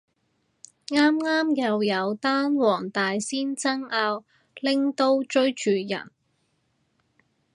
[0.87, 4.23] 啱啱又有單黃大仙爭拗
[4.55, 6.09] 拎刀追住人